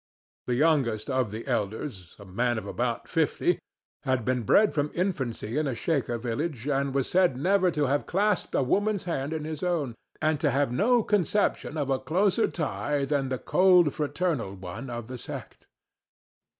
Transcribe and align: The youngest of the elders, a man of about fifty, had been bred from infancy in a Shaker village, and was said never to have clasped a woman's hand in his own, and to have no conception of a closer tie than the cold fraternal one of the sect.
The 0.47 0.55
youngest 0.55 1.11
of 1.11 1.29
the 1.29 1.45
elders, 1.45 2.15
a 2.17 2.25
man 2.25 2.57
of 2.57 2.65
about 2.65 3.07
fifty, 3.07 3.59
had 4.01 4.25
been 4.25 4.41
bred 4.41 4.73
from 4.73 4.89
infancy 4.95 5.59
in 5.59 5.67
a 5.67 5.75
Shaker 5.75 6.17
village, 6.17 6.67
and 6.67 6.91
was 6.95 7.07
said 7.07 7.37
never 7.37 7.69
to 7.69 7.85
have 7.85 8.07
clasped 8.07 8.55
a 8.55 8.63
woman's 8.63 9.03
hand 9.03 9.31
in 9.31 9.45
his 9.45 9.61
own, 9.61 9.93
and 10.19 10.39
to 10.39 10.49
have 10.49 10.71
no 10.71 11.03
conception 11.03 11.77
of 11.77 11.91
a 11.91 11.99
closer 11.99 12.47
tie 12.47 13.05
than 13.05 13.29
the 13.29 13.37
cold 13.37 13.93
fraternal 13.93 14.55
one 14.55 14.89
of 14.89 15.05
the 15.05 15.19
sect. 15.19 15.67